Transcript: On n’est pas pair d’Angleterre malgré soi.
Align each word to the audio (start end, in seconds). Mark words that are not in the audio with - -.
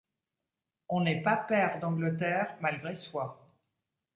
On 0.89 1.01
n’est 1.01 1.21
pas 1.21 1.37
pair 1.37 1.79
d’Angleterre 1.79 2.57
malgré 2.59 2.95
soi. 2.95 3.47